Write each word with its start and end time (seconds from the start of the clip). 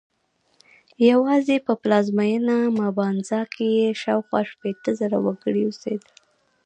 یوازې 1.11 1.55
په 1.65 1.73
پلازمېنه 1.81 2.57
مبانزا 2.81 3.41
کې 3.53 3.65
یې 3.77 3.87
شاوخوا 4.01 4.41
شپېته 4.51 4.91
زره 4.99 5.17
وګړي 5.25 5.61
اوسېدل. 5.65 6.13